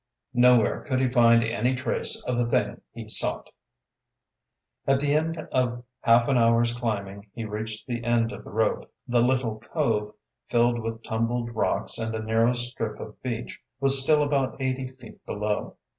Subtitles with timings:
[0.33, 3.51] Nowhere could he find any trace of the thing he sought.
[4.87, 8.91] At the end of half an hour's climbing, he reached the end of the rope.
[9.07, 10.11] The little cove,
[10.49, 15.23] filled with tumbled rocks and a narrow strip of beach, was still about eighty feet
[15.27, 15.75] below.